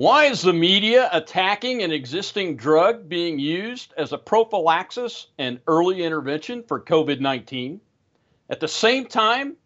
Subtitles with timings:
[0.00, 6.02] Why is the media attacking an existing drug being used as a prophylaxis and early
[6.02, 7.82] intervention for COVID 19?
[8.48, 9.56] At the same time,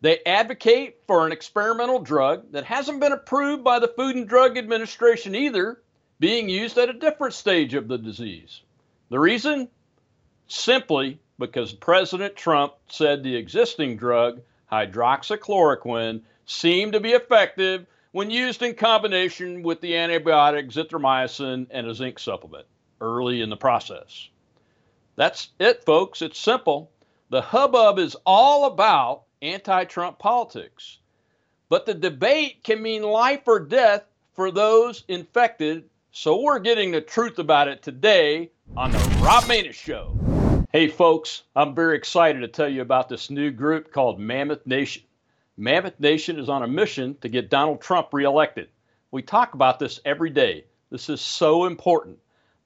[0.00, 4.58] they advocate for an experimental drug that hasn't been approved by the Food and Drug
[4.58, 5.80] Administration either,
[6.18, 8.62] being used at a different stage of the disease.
[9.10, 9.68] The reason?
[10.48, 14.40] Simply because President Trump said the existing drug,
[14.72, 21.92] hydroxychloroquine, seemed to be effective when used in combination with the antibiotic azithromycin and a
[21.92, 22.64] zinc supplement
[23.00, 24.28] early in the process.
[25.16, 26.22] That's it, folks.
[26.22, 26.92] It's simple.
[27.30, 30.98] The hubbub is all about anti Trump politics.
[31.68, 35.82] But the debate can mean life or death for those infected.
[36.12, 40.16] So we're getting the truth about it today on the Rob Maness Show.
[40.72, 45.02] Hey, folks, I'm very excited to tell you about this new group called Mammoth Nation.
[45.56, 48.68] Mammoth Nation is on a mission to get Donald Trump reelected.
[49.12, 50.64] We talk about this every day.
[50.90, 52.18] This is so important.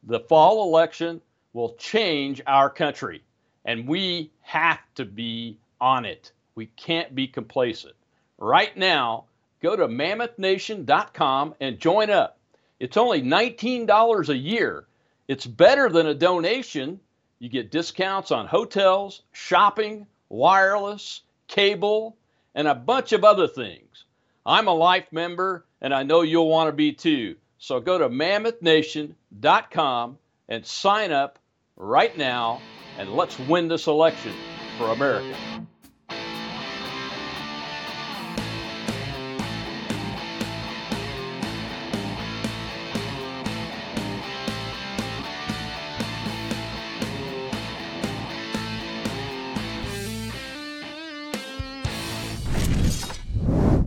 [0.05, 1.21] The fall election
[1.53, 3.23] will change our country,
[3.65, 6.33] and we have to be on it.
[6.55, 7.95] We can't be complacent.
[8.39, 9.25] Right now,
[9.61, 12.39] go to mammothnation.com and join up.
[12.81, 14.87] It's only $19 a year.
[15.27, 17.01] It's better than a donation.
[17.39, 22.17] You get discounts on hotels, shopping, wireless, cable,
[22.59, 24.05] and a bunch of other things.
[24.45, 27.37] I'm a life member, and I know you'll want to be too.
[27.59, 31.39] So go to mammothnation.com and sign up
[31.77, 32.61] right now,
[32.99, 34.33] and let's win this election
[34.77, 35.37] for America.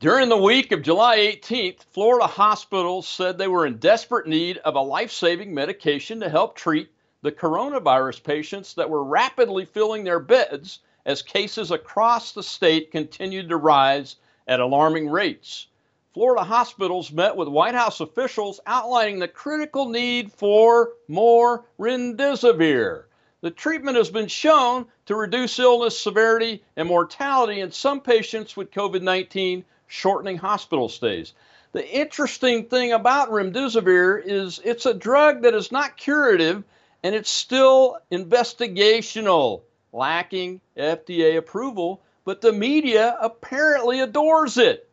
[0.02, 4.73] During the week of July 18th, Florida hospitals said they were in desperate need of
[4.73, 6.89] a life saving medication to help treat
[7.22, 13.47] the coronavirus patients that were rapidly filling their beds as cases across the state continued
[13.50, 14.16] to rise
[14.47, 15.67] at alarming rates.
[16.16, 23.03] Florida hospitals met with White House officials outlining the critical need for more remdesivir.
[23.41, 28.72] The treatment has been shown to reduce illness severity and mortality in some patients with
[28.72, 31.34] COVID 19 shortening hospital stays.
[31.74, 36.63] The interesting thing about remdesivir is it's a drug that is not curative
[37.03, 44.90] and it's still investigational, lacking FDA approval, but the media apparently adores it.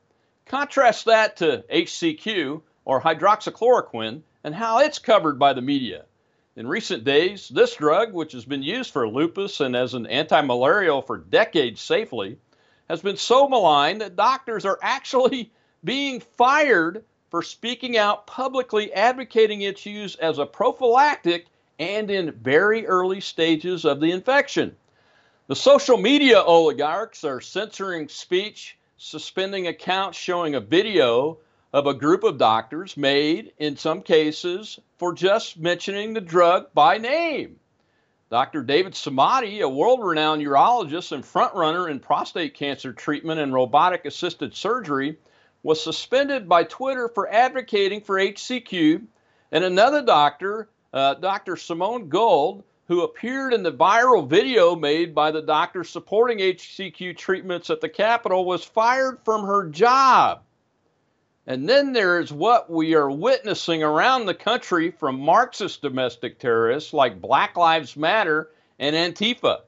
[0.46, 6.06] Contrast that to HCQ or hydroxychloroquine and how it's covered by the media.
[6.56, 11.02] In recent days, this drug, which has been used for lupus and as an anti-malarial
[11.02, 12.38] for decades safely,
[12.88, 15.52] has been so maligned that doctors are actually
[15.84, 21.46] being fired for speaking out publicly advocating its use as a prophylactic
[21.78, 24.74] and in very early stages of the infection.
[25.46, 31.38] The social media oligarchs are censoring speech, suspending accounts showing a video
[31.72, 36.98] of a group of doctors made, in some cases, for just mentioning the drug by
[36.98, 37.60] name.
[38.30, 38.62] Dr.
[38.62, 44.54] David Samadi, a world renowned urologist and frontrunner in prostate cancer treatment and robotic assisted
[44.54, 45.16] surgery,
[45.62, 49.02] was suspended by Twitter for advocating for HCQ.
[49.50, 51.56] And another doctor, uh, Dr.
[51.56, 57.70] Simone Gold, who appeared in the viral video made by the doctor supporting HCQ treatments
[57.70, 60.42] at the Capitol, was fired from her job.
[61.48, 67.22] And then there's what we are witnessing around the country from Marxist domestic terrorists like
[67.22, 69.60] Black Lives Matter and Antifa.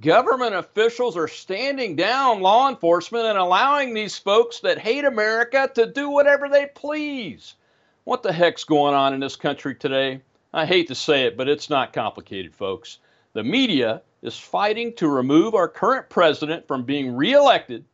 [0.00, 5.86] Government officials are standing down law enforcement and allowing these folks that hate America to
[5.86, 7.54] do whatever they please.
[8.02, 10.22] What the heck's going on in this country today?
[10.52, 12.98] I hate to say it, but it's not complicated, folks.
[13.34, 17.84] The media is fighting to remove our current president from being reelected,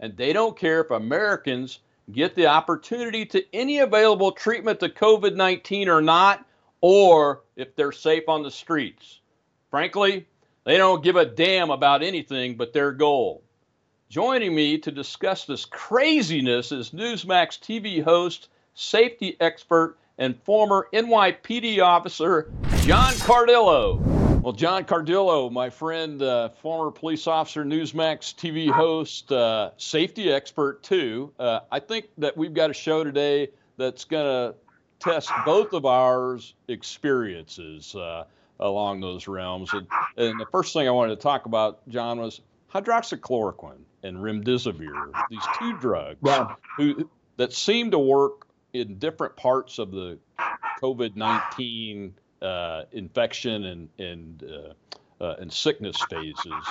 [0.00, 1.78] and they don't care if Americans
[2.12, 6.44] get the opportunity to any available treatment to COVID 19 or not,
[6.80, 9.20] or if they're safe on the streets.
[9.70, 10.26] Frankly,
[10.64, 13.42] they don't give a damn about anything but their goal.
[14.08, 21.80] Joining me to discuss this craziness is Newsmax TV host, safety expert, and former NYPD
[21.80, 22.50] officer
[22.82, 24.19] John Cardillo.
[24.42, 30.82] Well, John Cardillo, my friend, uh, former police officer, Newsmax TV host, uh, safety expert
[30.82, 31.30] too.
[31.38, 34.54] Uh, I think that we've got a show today that's going to
[34.98, 38.24] test both of ours experiences uh,
[38.60, 39.74] along those realms.
[39.74, 42.40] And, and, the first thing I wanted to talk about, John, was
[42.72, 45.12] hydroxychloroquine and remdesivir.
[45.28, 46.18] These two drugs
[46.78, 50.18] who, that seem to work in different parts of the
[50.80, 56.66] COVID 19 uh, infection and, and, uh, uh, and sickness phases,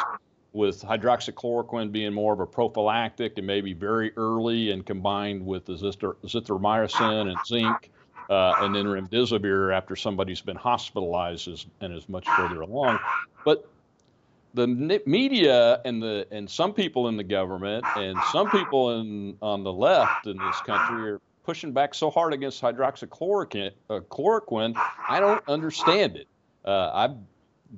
[0.52, 5.74] with hydroxychloroquine being more of a prophylactic and maybe very early and combined with the
[5.74, 7.92] azithromycin and zinc.
[8.30, 13.00] Uh, and then remdesivir after somebody's been hospitalized and is much further along.
[13.44, 13.68] But
[14.54, 14.68] the
[15.06, 19.74] media and the and some people in the government and some people in on the
[19.74, 23.72] left in this country are pushing back so hard against hydroxychloroquine.
[23.90, 26.28] Uh, I don't understand it.
[26.66, 27.16] Uh, I've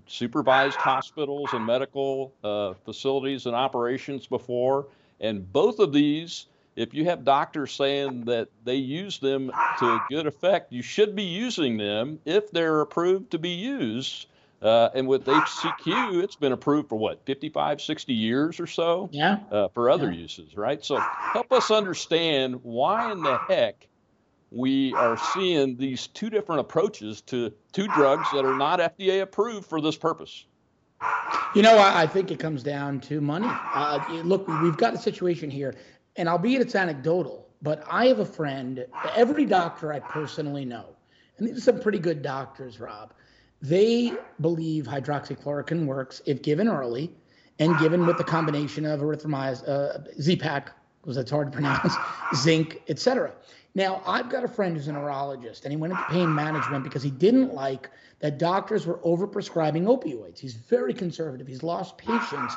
[0.08, 4.88] supervised hospitals and medical uh, facilities and operations before,
[5.20, 10.28] and both of these, if you have doctors saying that they use them to good
[10.28, 14.28] effect, you should be using them if they're approved to be used.
[14.62, 19.10] Uh, and with HCQ, it's been approved for what, 55, 60 years or so?
[19.12, 19.40] Yeah.
[19.52, 20.20] Uh, for other yeah.
[20.20, 20.86] uses, right?
[20.86, 23.88] So help us understand why in the heck
[24.52, 29.66] we are seeing these two different approaches to two drugs that are not FDA approved
[29.66, 30.46] for this purpose.
[31.56, 33.48] You know, I, I think it comes down to money.
[33.50, 35.74] Uh, look, we've got a situation here,
[36.18, 38.86] and albeit it's anecdotal, but I have a friend,
[39.16, 40.86] every doctor I personally know,
[41.38, 43.16] and these are some pretty good doctors, Rob
[43.62, 47.12] they believe hydroxychloroquine works if given early
[47.60, 50.72] and given with the combination of erythromycin, uh, Z-Pak,
[51.02, 51.94] because that's hard to pronounce,
[52.36, 53.32] zinc, etc.
[53.76, 57.04] Now, I've got a friend who's a neurologist, and he went into pain management because
[57.04, 60.40] he didn't like that doctors were overprescribing opioids.
[60.40, 61.48] He's very conservative.
[61.48, 62.56] He's lost patients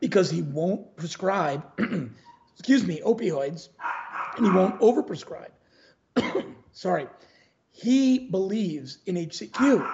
[0.00, 1.64] because he won't prescribe,
[2.58, 3.70] excuse me, opioids,
[4.36, 5.50] and he won't overprescribe.
[6.72, 7.06] Sorry.
[7.76, 9.86] He believes in HCQ.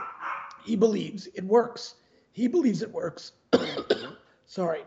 [0.65, 1.97] He believes it works.
[2.31, 3.33] He believes it works.
[4.47, 4.83] Sorry.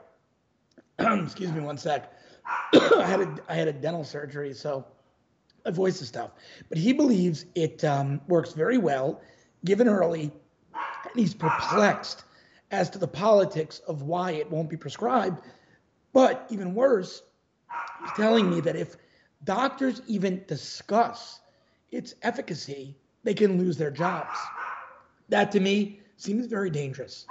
[0.99, 2.13] Excuse me one sec.
[2.73, 4.85] I had a I had a dental surgery, so
[5.65, 6.31] my voice is tough.
[6.69, 9.19] But he believes it um, works very well,
[9.65, 10.31] given early,
[10.73, 12.23] and he's perplexed
[12.71, 15.41] as to the politics of why it won't be prescribed.
[16.13, 17.21] But even worse,
[17.99, 18.95] he's telling me that if
[19.43, 21.41] doctors even discuss
[21.95, 24.37] its efficacy, they can lose their jobs.
[25.29, 27.25] That to me seems very dangerous.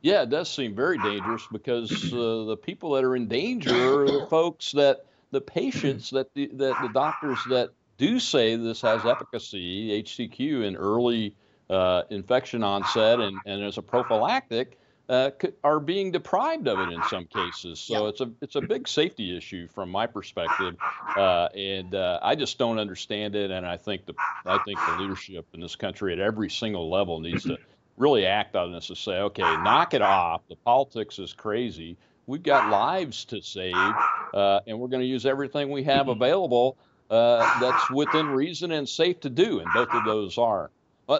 [0.00, 4.06] Yeah, it does seem very dangerous because uh, the people that are in danger are
[4.06, 9.04] the folks that the patients that the that the doctors that do say this has
[9.04, 11.36] efficacy, HCQ in early
[11.70, 14.78] uh, infection onset and, and as a prophylactic,
[15.08, 15.30] uh,
[15.62, 17.78] are being deprived of it in some cases.
[17.78, 18.08] So yeah.
[18.08, 20.76] it's a it's a big safety issue from my perspective,
[21.16, 23.50] uh, and uh, I just don't understand it.
[23.50, 24.14] And I think the
[24.46, 27.58] I think the leadership in this country at every single level needs to
[27.96, 30.42] really act on this and say, okay, knock it off.
[30.48, 31.96] The politics is crazy.
[32.26, 33.74] We've got lives to save,
[34.32, 36.78] uh, and we're going to use everything we have available
[37.10, 39.60] uh, that's within reason and safe to do.
[39.60, 40.70] And both of those are.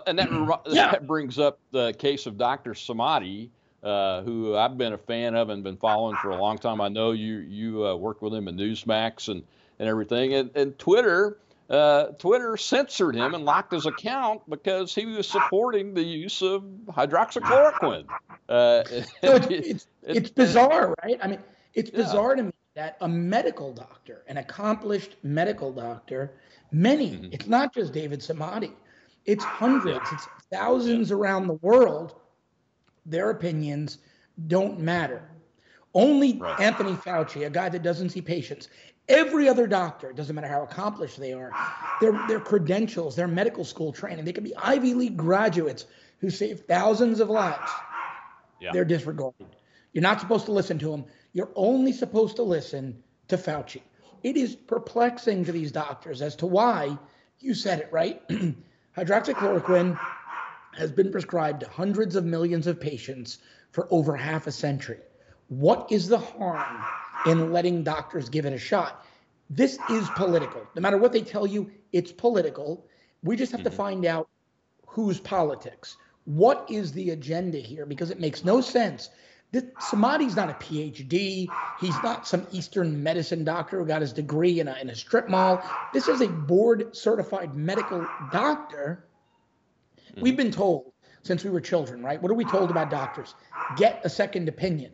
[0.07, 0.31] and that,
[0.69, 0.93] yeah.
[0.93, 2.73] that brings up the case of Dr.
[2.73, 3.51] Samadi,
[3.85, 6.81] uh, who I've been a fan of and been following for a long time.
[6.81, 9.43] I know you you uh, worked with him in Newsmax and
[9.79, 11.39] and everything, and, and Twitter.
[11.69, 16.63] Uh, Twitter censored him and locked his account because he was supporting the use of
[16.89, 18.07] hydroxychloroquine.
[18.51, 21.19] Uh, so it's, it's, it's, bizarre, right?
[21.23, 21.39] I mean,
[21.73, 22.37] it's bizarre yeah.
[22.37, 26.35] to me that a medical doctor, an accomplished medical doctor,
[26.71, 27.33] many, mm-hmm.
[27.33, 28.73] it's not just David Samadi,
[29.25, 31.17] it's hundreds, it's thousands yeah.
[31.17, 32.15] around the world
[33.07, 33.99] their opinions
[34.47, 35.23] don't matter.
[35.95, 36.59] Only right.
[36.59, 38.69] Anthony Fauci, a guy that doesn't see patients,
[39.09, 41.53] every other doctor, doesn't matter how accomplished they are,
[42.01, 45.87] their, their credentials, their medical school training, they could be Ivy League graduates
[46.19, 47.71] who save thousands of lives.
[48.61, 48.71] Yeah.
[48.73, 49.57] They're disregarded.
[49.93, 51.05] You're not supposed to listen to them.
[51.33, 53.83] You're only supposed to listen to Fauci.
[54.23, 56.99] It is perplexing to these doctors as to why
[57.41, 58.23] you said it right.
[58.97, 59.99] Hydroxychloroquine
[60.77, 63.39] has been prescribed to hundreds of millions of patients
[63.71, 64.99] for over half a century.
[65.49, 66.83] What is the harm
[67.27, 69.05] in letting doctors give it a shot?
[69.51, 70.67] This is political.
[70.75, 72.87] No matter what they tell you, it's political.
[73.23, 73.71] We just have mm-hmm.
[73.71, 74.29] to find out
[74.87, 75.97] whose politics.
[76.25, 77.85] What is the agenda here?
[77.85, 79.11] Because it makes no sense.
[79.53, 81.47] This, Samadi's not a PhD.
[81.81, 85.29] He's not some Eastern medicine doctor who got his degree in a, in a strip
[85.29, 85.63] mall.
[85.93, 89.05] This is a board certified medical doctor
[90.15, 90.23] Mm-hmm.
[90.23, 90.93] We've been told
[91.23, 92.21] since we were children, right?
[92.21, 93.35] What are we told about doctors?
[93.77, 94.93] Get a second opinion,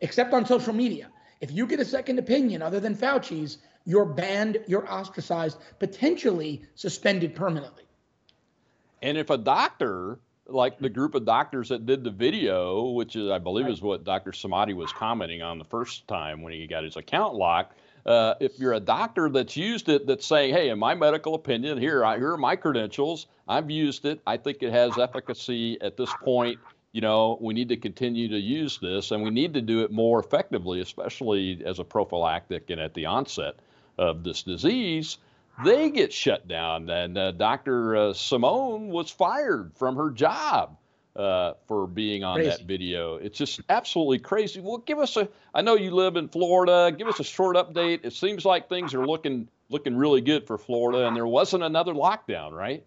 [0.00, 1.08] except on social media.
[1.40, 7.34] If you get a second opinion other than Fauci's, you're banned, you're ostracized, potentially suspended
[7.34, 7.82] permanently.
[9.02, 13.28] And if a doctor, like the group of doctors that did the video, which is,
[13.28, 13.74] I believe right.
[13.74, 14.30] is what Dr.
[14.30, 18.58] Samadi was commenting on the first time when he got his account locked, uh, if
[18.58, 22.16] you're a doctor that's used it, that's saying, "Hey, in my medical opinion, here, I,
[22.18, 23.26] here are my credentials.
[23.48, 24.20] I've used it.
[24.26, 26.58] I think it has efficacy at this point.
[26.92, 29.90] You know, we need to continue to use this, and we need to do it
[29.90, 33.56] more effectively, especially as a prophylactic and at the onset
[33.98, 35.18] of this disease."
[35.64, 37.94] They get shut down, and uh, Dr.
[37.94, 40.78] Uh, Simone was fired from her job
[41.16, 42.50] uh, for being on crazy.
[42.50, 43.16] that video.
[43.16, 44.60] It's just absolutely crazy.
[44.60, 45.28] Well, give us a.
[45.54, 46.94] I know you live in Florida.
[46.96, 48.00] Give us a short update.
[48.04, 51.92] It seems like things are looking looking really good for Florida, and there wasn't another
[51.92, 52.84] lockdown, right?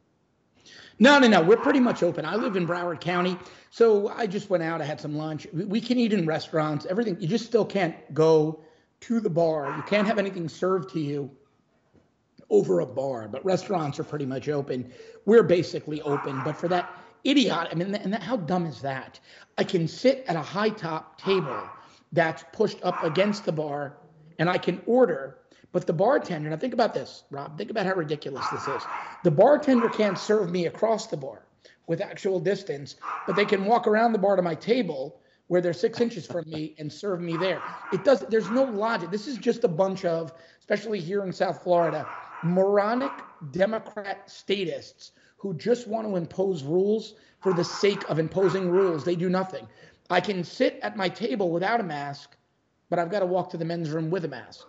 [0.98, 1.42] No, no, no.
[1.42, 2.26] We're pretty much open.
[2.26, 3.38] I live in Broward County,
[3.70, 4.82] so I just went out.
[4.82, 5.48] I had some lunch.
[5.52, 6.86] We can eat in restaurants.
[6.86, 7.20] Everything.
[7.20, 8.62] You just still can't go
[9.02, 9.74] to the bar.
[9.76, 11.30] You can't have anything served to you
[12.50, 13.28] over a bar.
[13.28, 14.92] But restaurants are pretty much open.
[15.26, 16.90] We're basically open, but for that
[17.26, 17.68] idiot.
[17.72, 19.20] I mean, and that, how dumb is that?
[19.58, 21.62] I can sit at a high top table
[22.12, 23.98] that's pushed up against the bar
[24.40, 25.38] and I can order,
[25.72, 28.84] but the bartender, now think about this, Rob, think about how ridiculous this is.
[29.24, 31.46] The bartender can't serve me across the bar
[31.88, 32.96] with actual distance,
[33.28, 36.44] but they can walk around the bar to my table where they're six inches from
[36.50, 37.62] me and serve me there.
[37.94, 39.12] It does, there's no logic.
[39.12, 42.08] This is just a bunch of, especially here in South Florida,
[42.44, 43.12] moronic
[43.52, 49.04] Democrat statists who just want to impose rules for the sake of imposing rules.
[49.04, 49.68] They do nothing.
[50.10, 52.36] I can sit at my table without a mask,
[52.90, 54.68] but I've got to walk to the men's room with a mask.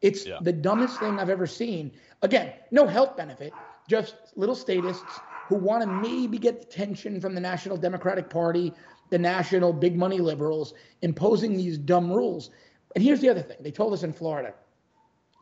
[0.00, 0.38] It's yeah.
[0.42, 1.92] the dumbest thing I've ever seen.
[2.22, 3.52] Again, no health benefit,
[3.88, 8.72] just little statists who want to maybe get attention from the National Democratic Party,
[9.10, 12.50] the national big money liberals, imposing these dumb rules.
[12.94, 14.54] And here's the other thing they told us in Florida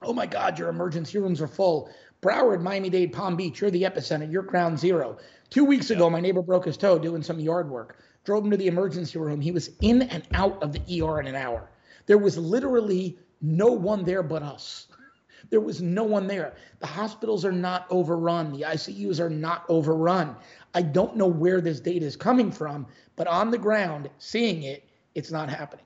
[0.04, 1.90] oh my God, your emergency rooms are full.
[2.22, 5.18] Broward, Miami Dade, Palm Beach, you're the epicenter, you're ground zero.
[5.50, 7.96] Two weeks ago, my neighbor broke his toe doing some yard work.
[8.22, 9.40] Drove him to the emergency room.
[9.40, 11.68] He was in and out of the ER in an hour.
[12.06, 14.86] There was literally no one there but us.
[15.50, 16.54] There was no one there.
[16.78, 18.52] The hospitals are not overrun.
[18.52, 20.36] The ICUs are not overrun.
[20.72, 22.86] I don't know where this data is coming from,
[23.16, 25.84] but on the ground, seeing it, it's not happening.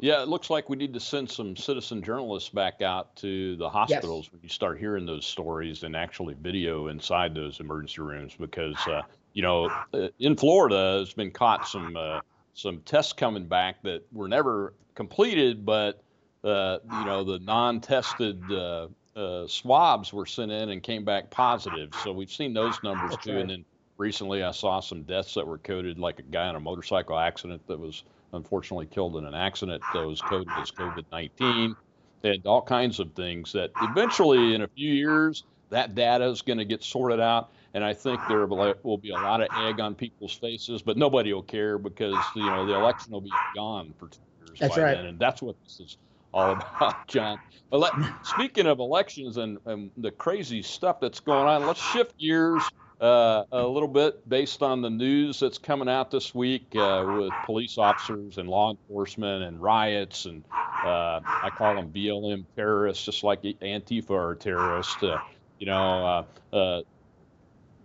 [0.00, 3.68] Yeah, it looks like we need to send some citizen journalists back out to the
[3.68, 4.32] hospitals yes.
[4.32, 9.02] when you start hearing those stories and actually video inside those emergency rooms because uh,
[9.32, 12.20] you know uh, in Florida has been caught some uh,
[12.54, 16.00] some tests coming back that were never completed, but
[16.44, 18.86] uh, you know the non-tested uh,
[19.16, 21.90] uh, swabs were sent in and came back positive.
[22.04, 23.40] So we've seen those numbers That's too, right.
[23.40, 23.64] and then
[23.96, 27.66] recently I saw some deaths that were coded like a guy in a motorcycle accident
[27.66, 31.76] that was unfortunately killed in an accident that was coded as COVID 19.
[32.24, 36.58] and all kinds of things that eventually, in a few years, that data is going
[36.58, 37.50] to get sorted out.
[37.74, 41.32] And I think there will be a lot of egg on people's faces, but nobody
[41.32, 44.82] will care because you know the election will be gone for two years that's by
[44.82, 44.94] right.
[44.96, 45.96] then, and that's what this is
[46.32, 47.38] all about, John.
[47.70, 47.92] But
[48.24, 52.62] speaking of elections and, and the crazy stuff that's going on, let's shift gears
[53.00, 57.32] uh, a little bit based on the news that's coming out this week uh, with
[57.44, 63.24] police officers and law enforcement and riots and uh, I call them BLM terrorists, just
[63.24, 65.02] like Antifa are terrorists.
[65.02, 65.18] Uh,
[65.58, 66.82] you know, uh,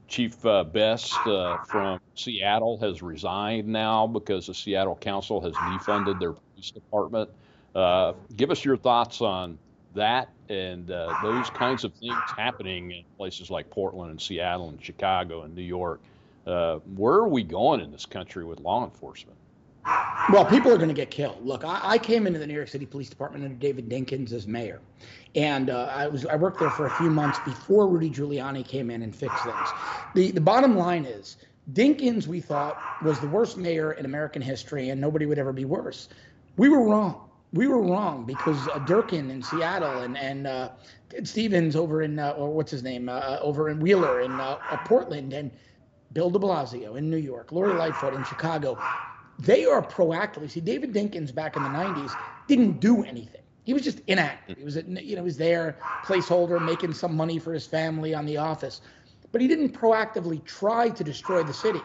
[0.08, 6.72] Chief Best from Seattle has resigned now because the Seattle Council has defunded their police
[6.72, 7.30] department.
[8.36, 9.58] give us your thoughts on
[9.94, 14.84] that and uh, those kinds of things happening in places like Portland and Seattle and
[14.84, 16.02] Chicago and New York.
[16.46, 19.38] Uh, where are we going in this country with law enforcement?
[20.32, 21.46] Well, people are going to get killed.
[21.46, 24.48] Look, I, I, came into the New York City Police Department under David Dinkins as
[24.48, 24.80] mayor,
[25.36, 28.90] and uh, I was I worked there for a few months before Rudy Giuliani came
[28.90, 29.70] in and fixed things.
[30.16, 31.36] the The bottom line is
[31.74, 35.66] Dinkins, we thought, was the worst mayor in American history, and nobody would ever be
[35.66, 36.08] worse.
[36.56, 40.70] We were wrong we were wrong because uh, Durkan in Seattle and and uh,
[41.24, 44.58] Stevens over in uh, or what's his name uh, uh over in Wheeler in uh,
[44.86, 45.52] Portland and
[46.12, 48.78] Bill De Blasio in New York, Lori Lightfoot in Chicago,
[49.40, 50.50] they are proactively.
[50.50, 52.12] See, David Dinkins back in the '90s
[52.48, 53.42] didn't do anything.
[53.64, 54.58] He was just inactive.
[54.58, 58.26] He was you know he was there placeholder making some money for his family on
[58.26, 58.82] the office,
[59.32, 61.82] but he didn't proactively try to destroy the city.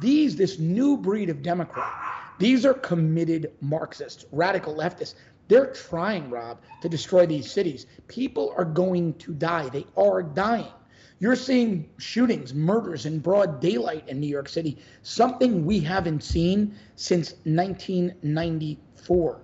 [0.00, 1.92] These this new breed of Democrat
[2.38, 5.14] these are committed Marxists, radical leftists.
[5.48, 7.86] They're trying, Rob, to destroy these cities.
[8.08, 9.68] People are going to die.
[9.68, 10.72] They are dying.
[11.18, 16.74] You're seeing shootings, murders in broad daylight in New York City, something we haven't seen
[16.96, 19.40] since 1994.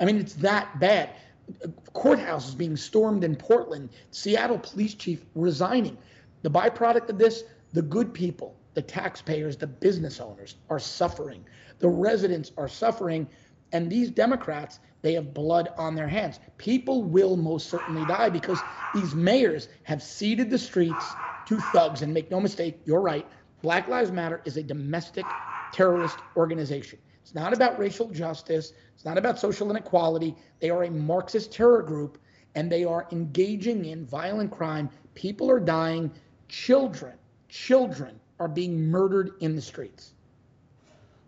[0.00, 1.10] I mean, it's that bad.
[1.94, 5.96] Courthouses being stormed in Portland, Seattle police chief resigning.
[6.42, 11.44] The byproduct of this, the good people, the taxpayers, the business owners are suffering.
[11.78, 13.28] The residents are suffering.
[13.72, 16.40] And these Democrats, they have blood on their hands.
[16.58, 18.58] People will most certainly die because
[18.94, 21.12] these mayors have ceded the streets
[21.46, 22.02] to thugs.
[22.02, 23.26] And make no mistake, you're right.
[23.62, 25.24] Black Lives Matter is a domestic
[25.72, 26.98] terrorist organization.
[27.22, 28.72] It's not about racial justice.
[28.94, 30.36] It's not about social inequality.
[30.60, 32.18] They are a Marxist terror group
[32.54, 34.90] and they are engaging in violent crime.
[35.14, 36.10] People are dying.
[36.48, 37.14] Children,
[37.48, 40.12] children are being murdered in the streets.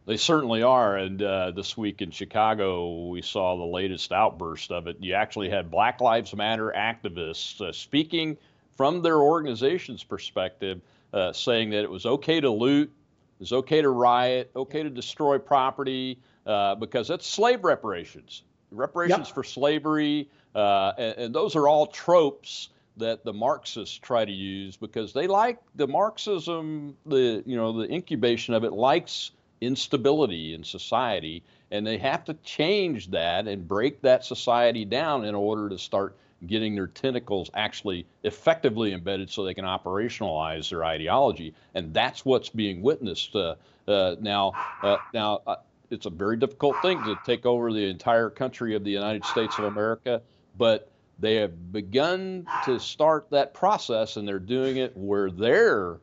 [0.06, 0.96] They certainly are.
[0.96, 4.96] And uh, this week in Chicago, we saw the latest outburst of it.
[5.00, 8.36] You actually had Black Lives Matter activists uh, speaking
[8.76, 10.80] from their organization's perspective,
[11.12, 14.90] uh, saying that it was okay to loot, it was okay to riot, okay to
[14.90, 19.34] destroy property, uh, because that's slave reparations, reparations yep.
[19.34, 20.28] for slavery.
[20.54, 25.26] Uh, and, and those are all tropes that the Marxists try to use because they
[25.26, 31.86] like the Marxism, the you know the incubation of it likes instability in society, and
[31.86, 36.74] they have to change that and break that society down in order to start getting
[36.74, 41.54] their tentacles actually effectively embedded so they can operationalize their ideology.
[41.74, 43.54] And that's what's being witnessed uh,
[43.88, 44.52] uh, now.
[44.82, 45.56] Uh, now, uh,
[45.90, 49.58] it's a very difficult thing to take over the entire country of the United States
[49.58, 50.20] of America,
[50.58, 55.98] but they have begun to start that process and they're doing it where they're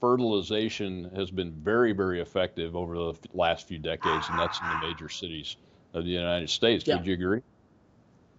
[0.00, 4.86] fertilization has been very, very effective over the last few decades, and that's in the
[4.86, 5.56] major cities
[5.94, 6.86] of the United States.
[6.86, 6.96] Yeah.
[6.96, 7.40] Would you agree?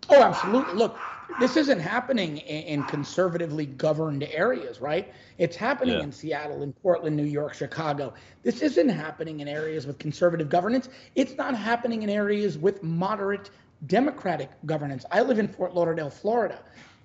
[0.09, 0.75] Oh, absolutely.
[0.75, 0.97] Look,
[1.39, 5.11] this isn't happening in, conservatively governed areas, right?
[5.37, 6.03] It's happening yeah.
[6.03, 8.13] in Seattle, in Portland, New York, Chicago.
[8.43, 10.87] This isn't happening in areas with conservative governance.
[11.15, 13.49] It's not happening in areas with moderate
[13.85, 15.05] Democratic governance.
[15.11, 16.59] I live in Fort Lauderdale, Florida.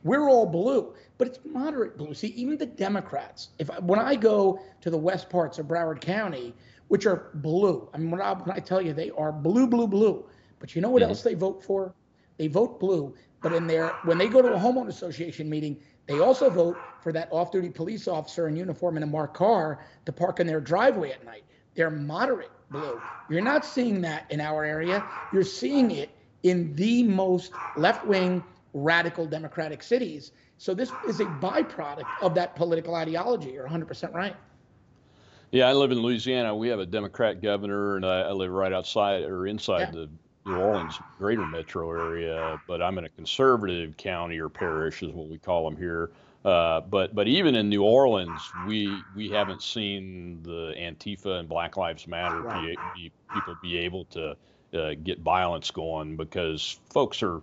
[0.05, 2.14] We're all blue, but it's moderate blue.
[2.14, 6.55] See, even the Democrats, if when I go to the west parts of Broward County,
[6.88, 9.87] which are blue, I mean, when I, when I tell you they are blue, blue,
[9.87, 10.25] blue,
[10.59, 11.11] but you know what mm-hmm.
[11.11, 11.95] else they vote for?
[12.38, 16.19] They vote blue, but in their when they go to a homeowner association meeting, they
[16.19, 20.41] also vote for that off-duty police officer in uniform in a marked car to park
[20.41, 21.45] in their driveway at night.
[21.75, 23.00] They're moderate blue.
[23.30, 25.04] You're not seeing that in our area.
[25.32, 26.11] You're seeing it
[26.43, 28.43] in the most left-wing
[28.75, 30.33] radical democratic cities.
[30.59, 33.50] So this is a byproduct of that political ideology.
[33.50, 34.37] You're 100% right.
[35.50, 36.57] Yeah, I live in Louisiana.
[36.57, 39.91] We have a Democrat governor, and I, I live right outside or inside yeah.
[39.91, 40.11] the
[40.47, 45.28] New Orleans greater metro area, but I'm in a conservative county or parish, is what
[45.28, 46.11] we call them here.
[46.45, 51.76] Uh, but but even in New Orleans, we we haven't seen the Antifa and Black
[51.76, 54.37] Lives Matter be, be, people be able to
[54.75, 57.43] uh, get violence going because folks are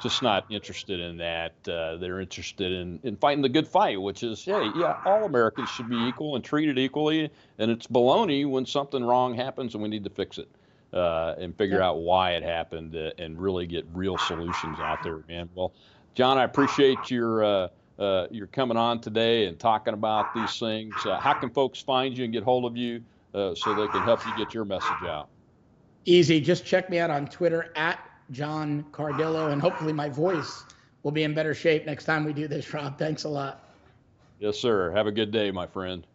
[0.00, 1.52] just not interested in that.
[1.66, 5.70] Uh, they're interested in, in fighting the good fight, which is, hey, yeah, all Americans
[5.70, 7.30] should be equal and treated equally.
[7.58, 10.48] And it's baloney when something wrong happens and we need to fix it
[10.92, 11.88] uh, and figure yeah.
[11.88, 15.48] out why it happened uh, and really get real solutions out there, man.
[15.54, 15.72] Well,
[16.14, 17.44] John, I appreciate your.
[17.44, 20.94] Uh, uh, you're coming on today and talking about these things.
[21.02, 24.36] how can folks find you and get hold of you so they can help you
[24.36, 25.30] get your message out?
[26.06, 26.40] Easy.
[26.40, 27.98] Just check me out on Twitter at
[28.30, 30.64] John Cardillo, and hopefully my voice
[31.02, 32.98] will be in better shape next time we do this, Rob.
[32.98, 33.68] Thanks a lot.
[34.38, 34.92] Yes, sir.
[34.92, 36.06] Have a good day, my friend.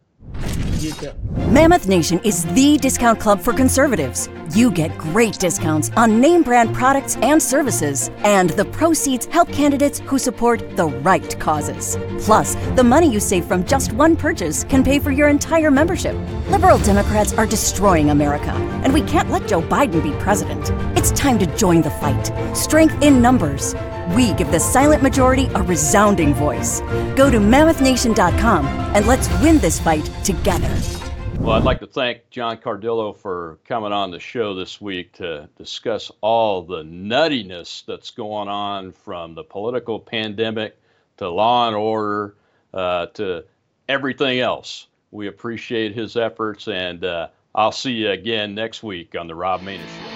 [1.50, 4.28] Mammoth Nation is the discount club for conservatives.
[4.54, 10.00] You get great discounts on name brand products and services, and the proceeds help candidates
[10.00, 11.96] who support the right causes.
[12.20, 16.14] Plus, the money you save from just one purchase can pay for your entire membership.
[16.50, 18.50] Liberal Democrats are destroying America,
[18.84, 20.70] and we can't let Joe Biden be president.
[20.98, 22.30] It's time to join the fight.
[22.54, 23.74] Strength in numbers.
[24.14, 26.80] We give the silent majority a resounding voice.
[27.16, 31.01] Go to mammothnation.com and let's win this fight together.
[31.42, 35.48] Well, I'd like to thank John Cardillo for coming on the show this week to
[35.58, 40.80] discuss all the nuttiness that's going on from the political pandemic
[41.16, 42.36] to law and order
[42.72, 43.44] uh, to
[43.88, 44.86] everything else.
[45.10, 49.62] We appreciate his efforts, and uh, I'll see you again next week on The Rob
[49.62, 50.11] Maness Show.